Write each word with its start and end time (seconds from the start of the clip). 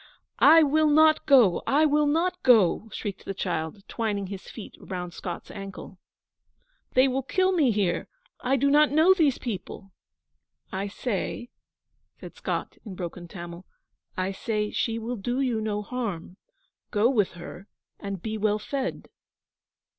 'I 0.39 0.63
will 0.63 0.87
not 0.89 1.27
go 1.27 1.61
I 1.67 1.85
will 1.85 2.07
not 2.07 2.41
go!' 2.41 2.89
shrieked 2.91 3.23
the 3.23 3.35
child, 3.35 3.87
twining 3.87 4.25
his 4.25 4.49
feet 4.49 4.73
round 4.79 5.13
Scott's 5.13 5.51
ankle. 5.51 5.99
'They 6.95 7.07
will 7.07 7.21
kill 7.21 7.51
me 7.51 7.69
here. 7.69 8.07
I 8.39 8.55
do 8.55 8.71
not 8.71 8.89
know 8.89 9.13
these 9.13 9.37
people.' 9.37 9.91
'I 10.71 10.87
say,' 10.87 11.49
said 12.19 12.35
Scott, 12.35 12.79
in 12.83 12.95
broken 12.95 13.27
Tamil, 13.27 13.67
'I 14.17 14.31
say, 14.31 14.71
she 14.71 14.97
will 14.97 15.17
do 15.17 15.39
you 15.39 15.61
no 15.61 15.83
harm. 15.83 16.35
Go 16.89 17.07
with 17.07 17.33
her 17.33 17.67
and 17.99 18.23
be 18.23 18.39
well 18.39 18.57
fed.' 18.57 19.07